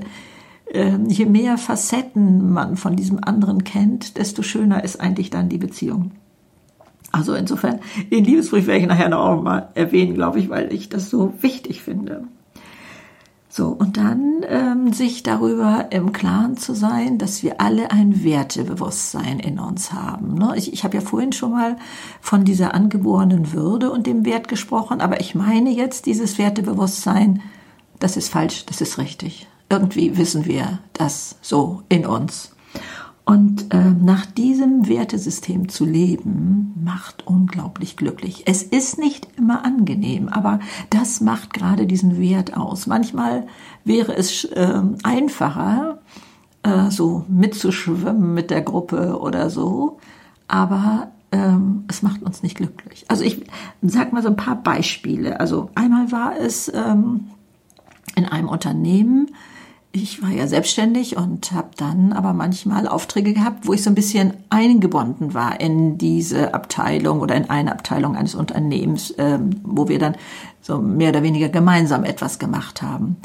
[0.73, 5.57] ähm, je mehr Facetten man von diesem anderen kennt, desto schöner ist eigentlich dann die
[5.57, 6.11] Beziehung.
[7.11, 11.09] Also insofern, den Liebesbrief werde ich nachher noch mal erwähnen, glaube ich, weil ich das
[11.09, 12.23] so wichtig finde.
[13.53, 19.41] So, und dann ähm, sich darüber im Klaren zu sein, dass wir alle ein Wertebewusstsein
[19.41, 20.35] in uns haben.
[20.35, 20.53] Ne?
[20.55, 21.75] Ich, ich habe ja vorhin schon mal
[22.21, 27.41] von dieser angeborenen Würde und dem Wert gesprochen, aber ich meine jetzt dieses Wertebewusstsein,
[27.99, 29.49] das ist falsch, das ist richtig.
[29.69, 32.55] Irgendwie wissen wir das so in uns.
[33.31, 38.43] Und äh, nach diesem Wertesystem zu leben, macht unglaublich glücklich.
[38.45, 42.87] Es ist nicht immer angenehm, aber das macht gerade diesen Wert aus.
[42.87, 43.47] Manchmal
[43.85, 45.99] wäre es äh, einfacher,
[46.63, 49.97] äh, so mitzuschwimmen mit der Gruppe oder so,
[50.49, 53.05] aber ähm, es macht uns nicht glücklich.
[53.07, 53.45] Also ich
[53.81, 55.39] sag mal so ein paar Beispiele.
[55.39, 57.29] Also einmal war es ähm,
[58.17, 59.27] in einem Unternehmen,
[59.93, 63.95] ich war ja selbstständig und habe dann aber manchmal Aufträge gehabt, wo ich so ein
[63.95, 69.99] bisschen eingebunden war in diese Abteilung oder in eine Abteilung eines Unternehmens, ähm, wo wir
[69.99, 70.15] dann
[70.61, 73.17] so mehr oder weniger gemeinsam etwas gemacht haben.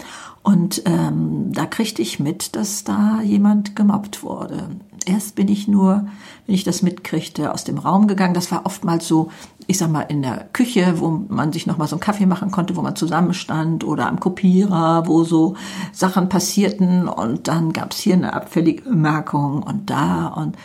[0.42, 4.68] Und ähm, da kriegte ich mit, dass da jemand gemobbt wurde
[5.06, 6.06] erst bin ich nur,
[6.46, 8.34] wenn ich das mitkriegte, aus dem Raum gegangen.
[8.34, 9.30] Das war oftmals so,
[9.66, 12.50] ich sag mal, in der Küche, wo man sich noch mal so einen Kaffee machen
[12.50, 15.54] konnte, wo man zusammenstand oder am Kopierer, wo so
[15.92, 20.56] Sachen passierten und dann gab's hier eine abfällige Bemerkung und da und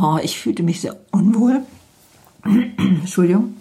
[0.00, 1.62] oh, ich fühlte mich sehr unwohl.
[2.44, 3.54] Entschuldigung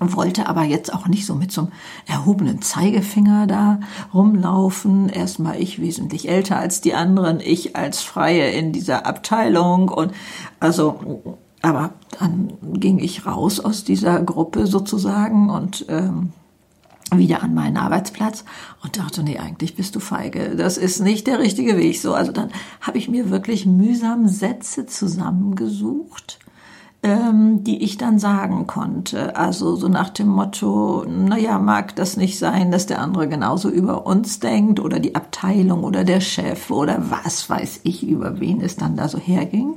[0.00, 1.72] wollte aber jetzt auch nicht so mit so einem
[2.06, 3.80] erhobenen Zeigefinger da
[4.14, 5.10] rumlaufen.
[5.10, 10.12] Erstmal ich wesentlich älter als die anderen, ich als Freie in dieser Abteilung und
[10.58, 11.22] also,
[11.60, 16.32] aber dann ging ich raus aus dieser Gruppe sozusagen und ähm,
[17.12, 18.44] wieder an meinen Arbeitsplatz
[18.82, 20.56] und dachte, nee, eigentlich bist du feige.
[20.56, 22.00] Das ist nicht der richtige Weg.
[22.00, 26.38] So, also dann habe ich mir wirklich mühsam Sätze zusammengesucht
[27.02, 29.36] ähm, die ich dann sagen konnte.
[29.36, 34.06] Also so nach dem Motto, naja, mag das nicht sein, dass der andere genauso über
[34.06, 38.76] uns denkt oder die Abteilung oder der Chef oder was weiß ich, über wen es
[38.76, 39.76] dann da so herging.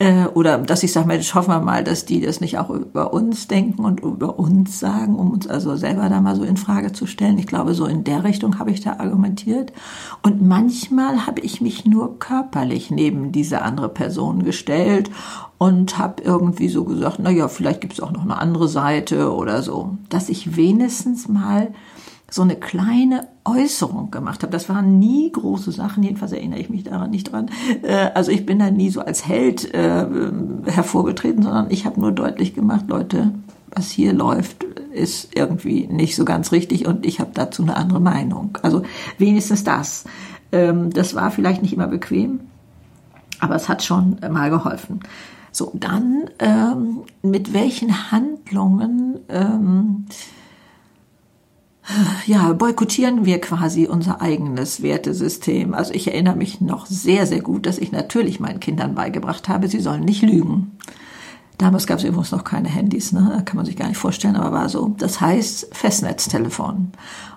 [0.00, 3.14] Äh, oder dass ich sage, Mensch, hoffen wir mal, dass die das nicht auch über
[3.14, 6.92] uns denken und über uns sagen, um uns also selber da mal so in Frage
[6.92, 7.38] zu stellen.
[7.38, 9.72] Ich glaube, so in der Richtung habe ich da argumentiert.
[10.22, 15.10] Und manchmal habe ich mich nur körperlich neben diese andere Person gestellt
[15.64, 19.32] und habe irgendwie so gesagt, na ja, vielleicht gibt es auch noch eine andere Seite
[19.32, 21.72] oder so, dass ich wenigstens mal
[22.30, 24.52] so eine kleine Äußerung gemacht habe.
[24.52, 27.48] Das waren nie große Sachen, jedenfalls erinnere ich mich daran nicht dran.
[27.82, 30.04] Äh, also ich bin da nie so als Held äh,
[30.66, 33.32] hervorgetreten, sondern ich habe nur deutlich gemacht, Leute,
[33.70, 38.00] was hier läuft, ist irgendwie nicht so ganz richtig und ich habe dazu eine andere
[38.00, 38.58] Meinung.
[38.60, 38.82] Also
[39.16, 40.04] wenigstens das.
[40.52, 42.40] Ähm, das war vielleicht nicht immer bequem,
[43.40, 45.00] aber es hat schon mal geholfen.
[45.54, 50.06] So, dann ähm, mit welchen Handlungen ähm,
[52.26, 55.72] ja, boykottieren wir quasi unser eigenes Wertesystem.
[55.72, 59.68] Also ich erinnere mich noch sehr, sehr gut, dass ich natürlich meinen Kindern beigebracht habe,
[59.68, 60.72] sie sollen nicht lügen.
[61.58, 63.42] Damals gab es übrigens noch keine Handys, ne?
[63.44, 64.94] kann man sich gar nicht vorstellen, aber war so.
[64.98, 66.92] Das heißt Festnetztelefon.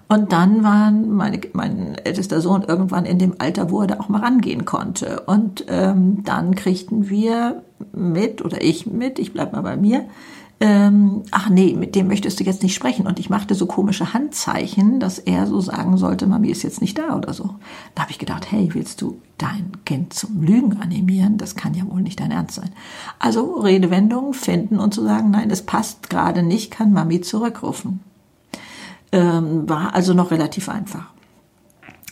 [0.10, 4.08] Und dann waren meine, mein ältester Sohn irgendwann in dem Alter, wo er da auch
[4.08, 5.24] mal rangehen konnte.
[5.26, 10.06] Und ähm, dann kriegten wir mit, oder ich mit, ich bleib mal bei mir,
[10.60, 13.06] ähm, ach nee, mit dem möchtest du jetzt nicht sprechen.
[13.06, 16.98] Und ich machte so komische Handzeichen, dass er so sagen sollte, Mami ist jetzt nicht
[16.98, 17.56] da oder so.
[17.94, 21.38] Da habe ich gedacht, hey, willst du dein Kind zum Lügen animieren?
[21.38, 22.72] Das kann ja wohl nicht dein Ernst sein.
[23.20, 28.00] Also Redewendungen finden und zu sagen, nein, das passt gerade nicht, kann Mami zurückrufen.
[29.12, 31.06] Ähm, war also noch relativ einfach.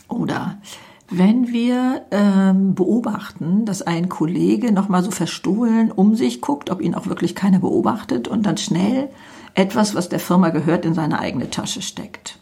[0.08, 0.58] Oder
[1.08, 6.80] wenn wir ähm, beobachten, dass ein Kollege noch mal so verstohlen um sich guckt, ob
[6.80, 9.08] ihn auch wirklich keiner beobachtet und dann schnell
[9.54, 12.38] etwas, was der Firma gehört, in seine eigene Tasche steckt.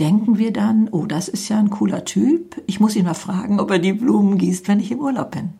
[0.00, 3.60] Denken wir dann, oh, das ist ja ein cooler Typ, ich muss ihn mal fragen,
[3.60, 5.50] ob er die Blumen gießt, wenn ich im Urlaub bin.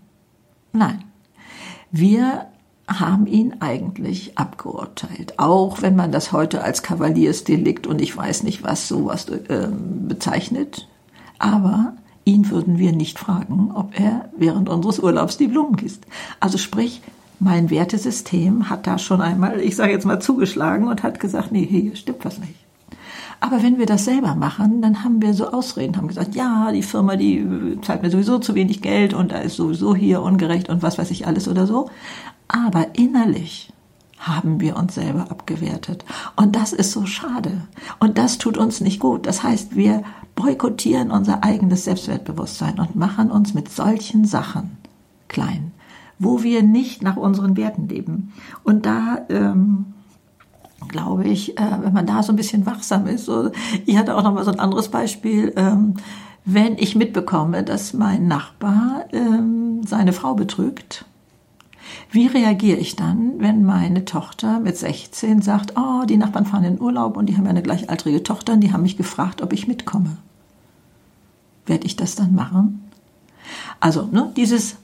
[0.73, 1.05] Nein.
[1.93, 2.49] Wir
[2.89, 5.39] haben ihn eigentlich abgeurteilt.
[5.39, 10.89] Auch wenn man das heute als Kavaliersdelikt und ich weiß nicht was sowas äh, bezeichnet.
[11.39, 11.95] Aber
[12.25, 16.07] ihn würden wir nicht fragen, ob er während unseres Urlaubs die Blumen gießt.
[16.41, 17.03] Also sprich,
[17.41, 21.67] mein Wertesystem hat da schon einmal, ich sage jetzt mal, zugeschlagen und hat gesagt, nee,
[21.67, 22.55] hier stimmt was nicht.
[23.41, 26.83] Aber wenn wir das selber machen, dann haben wir so Ausreden, haben gesagt, ja, die
[26.83, 30.83] Firma, die zahlt mir sowieso zu wenig Geld und da ist sowieso hier ungerecht und
[30.83, 31.91] was weiß ich alles oder so.
[32.49, 33.71] Aber innerlich
[34.19, 36.05] haben wir uns selber abgewertet.
[36.37, 37.63] Und das ist so schade.
[37.99, 39.27] Und das tut uns nicht gut.
[39.27, 40.03] Das heißt, wir
[40.35, 44.77] boykottieren unser eigenes Selbstwertbewusstsein und machen uns mit solchen Sachen
[45.29, 45.73] klein,
[46.19, 48.33] wo wir nicht nach unseren Werten leben.
[48.63, 49.87] Und da ähm,
[50.89, 53.51] glaube ich, äh, wenn man da so ein bisschen wachsam ist, so,
[53.87, 55.95] ich hatte auch noch mal so ein anderes Beispiel, ähm,
[56.45, 61.07] wenn ich mitbekomme, dass mein Nachbar ähm, seine Frau betrügt,
[62.11, 66.81] wie reagiere ich dann, wenn meine Tochter mit 16 sagt, oh, die Nachbarn fahren in
[66.81, 70.17] Urlaub und die haben eine gleichaltrige Tochter und die haben mich gefragt, ob ich mitkomme?
[71.67, 72.91] Werde ich das dann machen?
[73.81, 74.77] Also, ne, dieses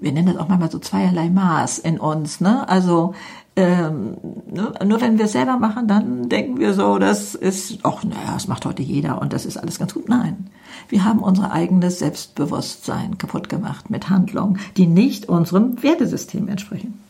[0.00, 2.40] wir nennen das auch manchmal so zweierlei Maß in uns.
[2.40, 2.68] Ne?
[2.68, 3.14] Also
[3.58, 4.16] ähm,
[4.46, 4.72] ne?
[4.86, 8.46] nur wenn wir es selber machen, dann denken wir so, das ist, ach naja, das
[8.46, 10.08] macht heute jeder und das ist alles ganz gut.
[10.08, 10.48] Nein,
[10.88, 17.00] wir haben unser eigenes Selbstbewusstsein kaputt gemacht mit Handlungen, die nicht unserem Wertesystem entsprechen.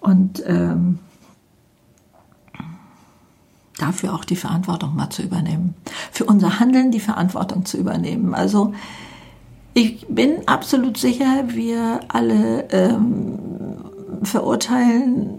[0.00, 0.98] Und ähm,
[3.78, 5.74] dafür auch die Verantwortung mal zu übernehmen.
[6.12, 8.34] Für unser Handeln die Verantwortung zu übernehmen.
[8.34, 8.74] Also
[9.72, 13.67] ich bin absolut sicher, wir alle ähm,
[14.22, 15.30] verurteilen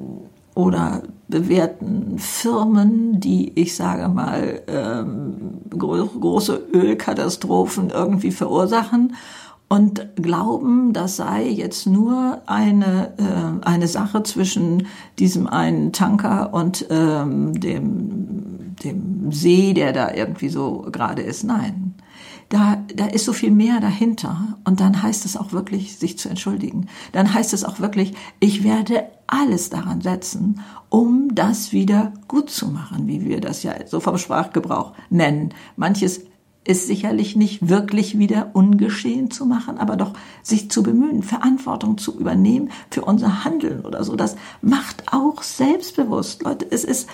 [0.56, 9.14] oder bewerten Firmen, die, ich sage mal, ähm, große Ölkatastrophen irgendwie verursachen
[9.70, 14.88] und glauben, das sei jetzt nur eine, äh, eine Sache zwischen
[15.20, 21.44] diesem einen Tanker und ähm, dem, dem See, der da irgendwie so gerade ist.
[21.44, 21.89] Nein.
[22.50, 24.58] Da, da ist so viel mehr dahinter.
[24.64, 26.88] Und dann heißt es auch wirklich, sich zu entschuldigen.
[27.12, 32.68] Dann heißt es auch wirklich, ich werde alles daran setzen, um das wieder gut zu
[32.68, 35.54] machen, wie wir das ja so vom Sprachgebrauch nennen.
[35.76, 36.22] Manches
[36.66, 42.20] ist sicherlich nicht wirklich wieder ungeschehen zu machen, aber doch sich zu bemühen, Verantwortung zu
[42.20, 44.16] übernehmen für unser Handeln oder so.
[44.16, 46.44] Das macht auch selbstbewusst.
[46.44, 47.10] Leute, es ist,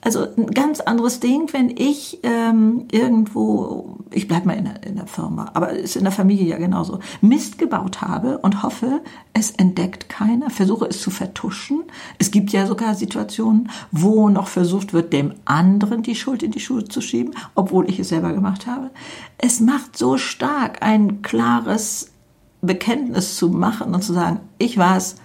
[0.00, 4.94] also ein ganz anderes Ding, wenn ich ähm, irgendwo, ich bleib mal in der, in
[4.94, 9.00] der Firma, aber ist in der Familie ja genauso, Mist gebaut habe und hoffe,
[9.32, 11.82] es entdeckt keiner, versuche es zu vertuschen.
[12.18, 16.60] Es gibt ja sogar Situationen, wo noch versucht wird, dem anderen die Schuld in die
[16.60, 18.90] Schuhe zu schieben, obwohl ich es selber gemacht habe.
[19.36, 22.12] Es macht so stark, ein klares
[22.60, 25.16] Bekenntnis zu machen und zu sagen, ich war es,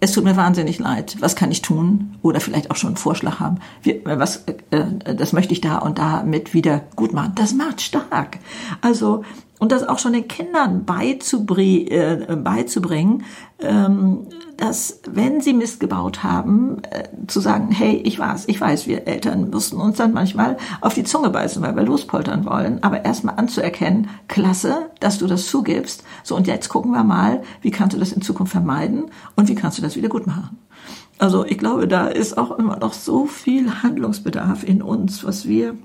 [0.00, 2.16] es tut mir wahnsinnig leid, was kann ich tun?
[2.22, 5.98] Oder vielleicht auch schon einen Vorschlag haben, wie, was, äh, das möchte ich da und
[5.98, 7.32] da mit wieder gut machen.
[7.36, 8.38] Das macht stark.
[8.80, 9.24] Also,
[9.58, 13.24] und das auch schon den Kindern beizubringen, äh, beizubringen
[13.60, 14.26] ähm,
[14.56, 19.06] dass wenn sie Mist gebaut haben, äh, zu sagen, hey, ich weiß, ich weiß, wir
[19.06, 23.36] Eltern mussten uns dann manchmal auf die Zunge beißen, weil wir lospoltern wollen, aber erstmal
[23.36, 26.04] anzuerkennen, klasse, dass du das zugibst.
[26.22, 29.54] So, und jetzt gucken wir mal, wie kannst du das in Zukunft vermeiden und wie
[29.54, 30.58] kannst du das wieder gut machen.
[31.18, 35.76] Also ich glaube, da ist auch immer noch so viel Handlungsbedarf in uns, was wir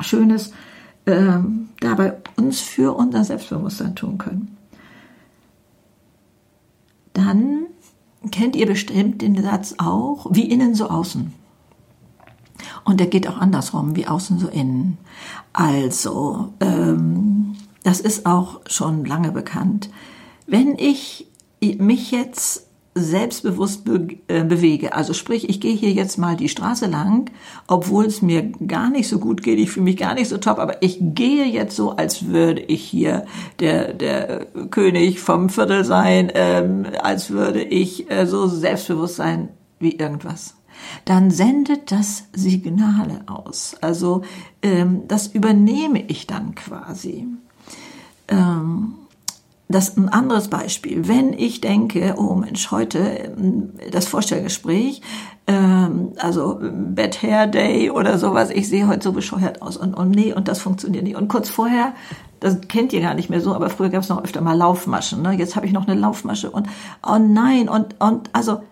[0.00, 0.52] Schönes
[1.06, 1.38] äh,
[1.80, 4.56] dabei uns für unser Selbstbewusstsein tun können.
[7.12, 7.66] Dann
[8.30, 11.32] kennt ihr bestimmt den Satz auch, wie innen so außen.
[12.84, 14.98] Und der geht auch andersrum, wie außen so innen.
[15.52, 19.90] Also, ähm, das ist auch schon lange bekannt.
[20.46, 21.26] Wenn ich
[21.60, 24.94] mich jetzt selbstbewusst be äh, bewege.
[24.94, 27.30] Also sprich, ich gehe hier jetzt mal die Straße lang,
[27.66, 30.58] obwohl es mir gar nicht so gut geht, ich fühle mich gar nicht so top,
[30.58, 33.26] aber ich gehe jetzt so, als würde ich hier
[33.58, 39.48] der, der König vom Viertel sein, ähm, als würde ich äh, so selbstbewusst sein
[39.80, 40.54] wie irgendwas.
[41.04, 43.76] Dann sendet das Signale aus.
[43.80, 44.22] Also
[44.62, 47.26] ähm, das übernehme ich dann quasi.
[48.28, 48.94] Ähm,
[49.68, 51.08] das ein anderes Beispiel.
[51.08, 55.00] Wenn ich denke, oh Mensch, heute ähm, das Vorstellgespräch,
[55.46, 60.10] ähm, also Bad Hair Day oder sowas, ich sehe heute so bescheuert aus und, und
[60.10, 61.16] nee, und das funktioniert nicht.
[61.16, 61.94] Und kurz vorher,
[62.40, 65.22] das kennt ihr gar nicht mehr so, aber früher gab es noch öfter mal Laufmaschen.
[65.22, 65.32] Ne?
[65.32, 66.68] Jetzt habe ich noch eine Laufmasche und
[67.06, 68.62] oh nein, und, und also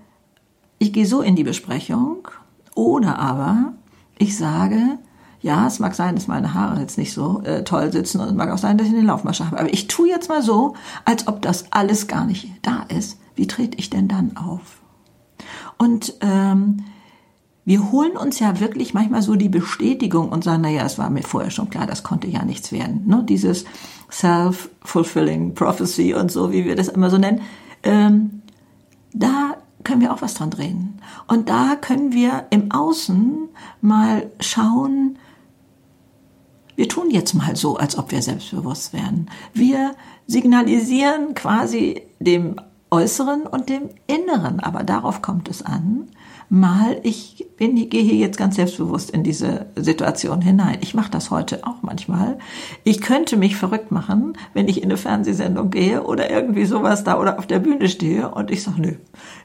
[0.79, 2.29] ich gehe so in die Besprechung
[2.75, 3.73] oder aber
[4.19, 4.99] ich sage,
[5.43, 8.35] ja, es mag sein, dass meine Haare jetzt nicht so äh, toll sitzen und es
[8.35, 9.59] mag auch sein, dass ich eine Laufmasche habe.
[9.59, 10.75] Aber ich tue jetzt mal so,
[11.05, 13.19] als ob das alles gar nicht da ist.
[13.35, 14.81] Wie trete ich denn dann auf?
[15.79, 16.85] Und ähm,
[17.65, 21.23] wir holen uns ja wirklich manchmal so die Bestätigung und sagen, naja, es war mir
[21.23, 23.07] vorher schon klar, das konnte ja nichts werden.
[23.07, 23.25] Ne?
[23.29, 23.65] Dieses
[24.13, 27.41] Self-Fulfilling Prophecy und so, wie wir das immer so nennen.
[27.83, 28.43] Ähm,
[29.13, 31.01] da können wir auch was dran drehen.
[31.27, 33.49] Und da können wir im Außen
[33.81, 35.19] mal schauen,
[36.83, 39.31] wir tun jetzt mal so, als ob wir selbstbewusst wären.
[39.55, 39.95] Wir
[40.27, 42.57] signalisieren quasi dem
[42.91, 46.09] Äußeren und dem Inneren, aber darauf kommt es an,
[46.49, 50.79] mal, ich bin, gehe hier jetzt ganz selbstbewusst in diese Situation hinein.
[50.81, 52.39] Ich mache das heute auch manchmal.
[52.85, 57.19] Ich könnte mich verrückt machen, wenn ich in eine Fernsehsendung gehe oder irgendwie sowas da
[57.19, 58.93] oder auf der Bühne stehe und ich sage, nö,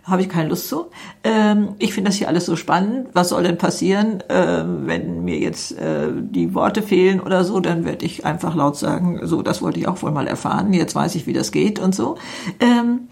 [0.03, 0.87] habe ich keine Lust zu.
[1.23, 3.09] Ähm, ich finde das hier alles so spannend.
[3.13, 7.59] Was soll denn passieren, äh, wenn mir jetzt äh, die Worte fehlen oder so?
[7.59, 10.73] Dann werde ich einfach laut sagen, so, das wollte ich auch wohl mal erfahren.
[10.73, 12.17] Jetzt weiß ich, wie das geht und so.
[12.59, 13.07] Ähm,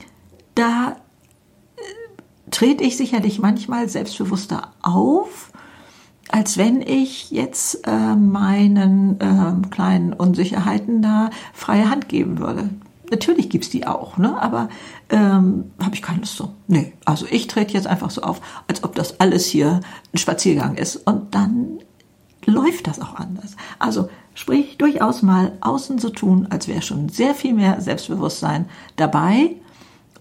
[0.55, 0.95] da
[2.55, 5.51] trete ich sicherlich manchmal selbstbewusster auf,
[6.29, 12.69] als wenn ich jetzt äh, meinen äh, kleinen Unsicherheiten da freie Hand geben würde.
[13.11, 14.41] Natürlich gibt's die auch, ne?
[14.41, 14.69] aber
[15.09, 16.53] ähm, habe ich keine Lust so.
[16.67, 19.81] Nee, also ich trete jetzt einfach so auf, als ob das alles hier
[20.13, 20.95] ein Spaziergang ist.
[20.95, 21.79] Und dann
[22.45, 23.57] läuft das auch anders.
[23.79, 29.57] Also sprich durchaus mal außen so tun, als wäre schon sehr viel mehr Selbstbewusstsein dabei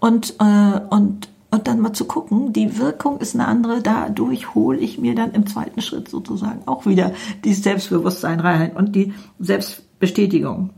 [0.01, 4.77] und, äh, und, und dann mal zu gucken, die Wirkung ist eine andere, dadurch hole
[4.77, 7.13] ich mir dann im zweiten Schritt sozusagen auch wieder
[7.45, 10.71] dieses Selbstbewusstsein rein und die Selbstbestätigung.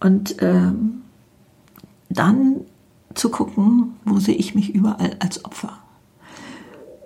[0.00, 1.02] Und ähm,
[2.08, 2.62] dann
[3.12, 5.76] zu gucken, wo sehe ich mich überall als Opfer.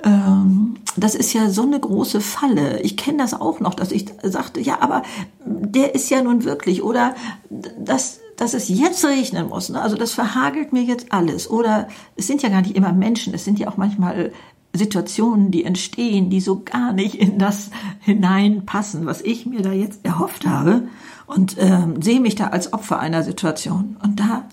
[0.04, 2.80] Ähm, das ist ja so eine große Falle.
[2.82, 5.02] Ich kenne das auch noch, dass ich sagte, ja, aber
[5.44, 7.16] der ist ja nun wirklich, oder
[7.50, 9.68] dass, dass es jetzt regnen muss.
[9.68, 9.80] Ne?
[9.80, 11.48] Also das verhagelt mir jetzt alles.
[11.48, 14.32] Oder es sind ja gar nicht immer Menschen, es sind ja auch manchmal
[14.74, 17.70] Situationen, die entstehen, die so gar nicht in das
[18.00, 20.88] hineinpassen, was ich mir da jetzt erhofft habe
[21.26, 23.96] und ähm, sehe mich da als Opfer einer Situation.
[24.02, 24.48] Und da,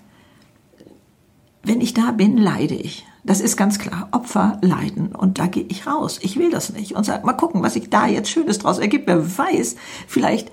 [1.62, 3.06] wenn ich da bin, leide ich.
[3.24, 4.08] Das ist ganz klar.
[4.12, 5.14] Opfer leiden.
[5.14, 6.18] Und da gehe ich raus.
[6.22, 6.96] Ich will das nicht.
[6.96, 9.06] Und sag, mal gucken, was sich da jetzt Schönes draus ergibt.
[9.06, 9.76] Wer weiß,
[10.06, 10.50] vielleicht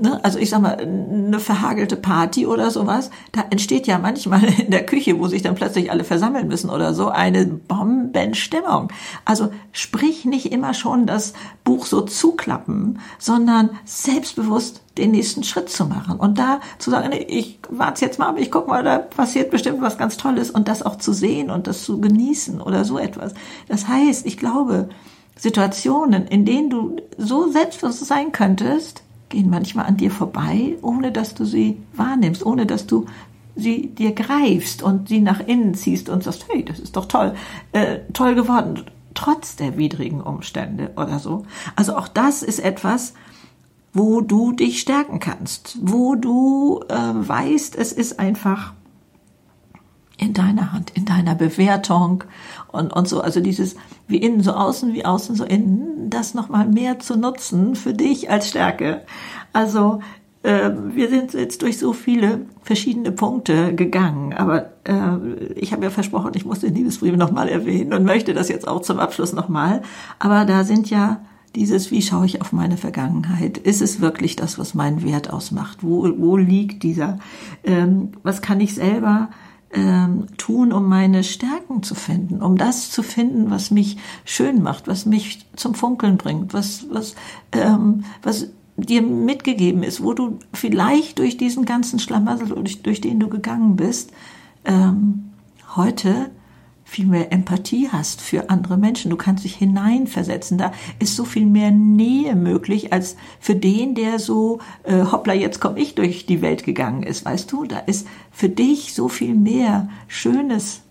[0.00, 4.70] ne, also ich sag mal, eine verhagelte Party oder sowas, da entsteht ja manchmal in
[4.70, 8.88] der Küche, wo sich dann plötzlich alle versammeln müssen oder so, eine Bombenstimmung.
[9.24, 11.32] Also sprich nicht immer schon das
[11.64, 17.26] Buch so zuklappen, sondern selbstbewusst den nächsten Schritt zu machen und da zu sagen, nee,
[17.28, 20.82] ich warte jetzt mal, ich guck mal, da passiert bestimmt was ganz Tolles und das
[20.82, 23.34] auch zu sehen und das zu genießen oder so etwas.
[23.68, 24.88] Das heißt, ich glaube,
[25.38, 31.34] Situationen, in denen du so selbstbewusst sein könntest, gehen manchmal an dir vorbei, ohne dass
[31.34, 33.06] du sie wahrnimmst, ohne dass du
[33.56, 37.34] sie dir greifst und sie nach innen ziehst und sagst, hey, das ist doch toll,
[37.72, 41.46] äh, toll geworden, trotz der widrigen Umstände oder so.
[41.74, 43.14] Also auch das ist etwas,
[43.92, 48.74] wo du dich stärken kannst, wo du äh, weißt, es ist einfach
[50.18, 52.24] in deiner Hand, in deiner Bewertung
[52.72, 53.20] und, und so.
[53.20, 53.76] Also dieses
[54.08, 58.30] wie innen so außen, wie außen so innen, das nochmal mehr zu nutzen für dich
[58.30, 59.02] als Stärke.
[59.52, 60.00] Also
[60.42, 65.16] äh, wir sind jetzt durch so viele verschiedene Punkte gegangen, aber äh,
[65.56, 68.82] ich habe ja versprochen, ich muss den Liebesbrief nochmal erwähnen und möchte das jetzt auch
[68.82, 69.82] zum Abschluss nochmal.
[70.18, 71.20] Aber da sind ja
[71.56, 73.58] dieses, wie schaue ich auf meine Vergangenheit?
[73.58, 75.78] Ist es wirklich das, was meinen Wert ausmacht?
[75.80, 77.18] Wo, wo liegt dieser?
[77.64, 79.30] Ähm, was kann ich selber
[79.72, 84.88] ähm, tun, um meine Stärken zu finden, um das zu finden, was mich schön macht,
[84.88, 87.14] was mich zum Funkeln bringt, was, was,
[87.52, 93.18] ähm, was dir mitgegeben ist, wo du vielleicht durch diesen ganzen Schlamassel, durch, durch den
[93.20, 94.12] du gegangen bist,
[94.64, 95.30] ähm,
[95.74, 96.30] heute
[96.88, 99.10] viel mehr Empathie hast für andere Menschen.
[99.10, 100.56] Du kannst dich hineinversetzen.
[100.56, 105.60] Da ist so viel mehr Nähe möglich als für den, der so, äh, hoppla, jetzt
[105.60, 107.24] komme ich durch die Welt gegangen ist.
[107.24, 110.82] Weißt du, da ist für dich so viel mehr Schönes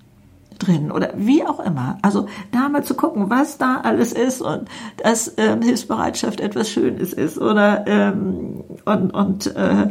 [0.59, 1.97] drin oder wie auch immer.
[2.01, 4.67] Also da mal zu gucken, was da alles ist und
[5.01, 9.87] dass ähm, Hilfsbereitschaft etwas Schönes ist oder ähm, und, und äh,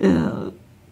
[0.00, 0.50] äh,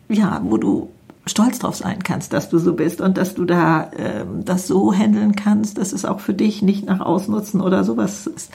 [0.08, 0.88] ja, wo du
[1.26, 4.92] stolz drauf sein kannst, dass du so bist und dass du da ähm, das so
[4.92, 8.50] handeln kannst, dass es auch für dich nicht nach Ausnutzen oder sowas ist.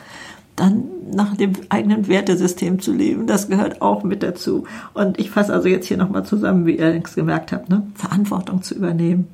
[0.55, 4.65] Dann nach dem eigenen Wertesystem zu leben, das gehört auch mit dazu.
[4.93, 7.84] Und ich fasse also jetzt hier nochmal zusammen, wie ihr längst gemerkt habt, ne?
[7.93, 9.28] Verantwortung zu übernehmen.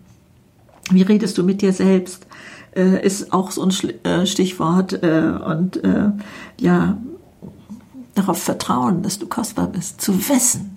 [0.91, 2.27] Wie redest du mit dir selbst?
[2.75, 3.71] Äh, ist auch so ein
[4.03, 5.01] äh, Stichwort.
[5.01, 6.11] Äh, und äh,
[6.59, 6.97] ja,
[8.15, 10.01] darauf vertrauen, dass du kostbar bist.
[10.01, 10.72] Zu wissen,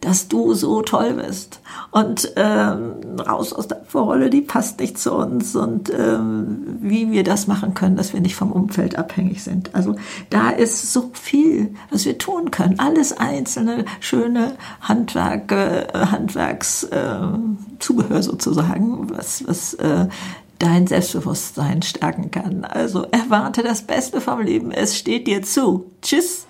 [0.00, 1.60] dass du so toll bist.
[1.90, 5.56] Und ähm, raus aus der Vorrolle, die passt nicht zu uns.
[5.56, 9.74] Und ähm, wie wir das machen können, dass wir nicht vom Umfeld abhängig sind.
[9.74, 9.96] Also
[10.30, 12.78] da ist so viel, was wir tun können.
[12.78, 20.08] Alles einzelne schöne Handwerke, äh, Handwerkszubehör äh, sozusagen, was, was äh,
[20.58, 22.64] dein Selbstbewusstsein stärken kann.
[22.64, 24.70] Also erwarte das Beste vom Leben.
[24.70, 25.90] Es steht dir zu.
[26.02, 26.46] Tschüss.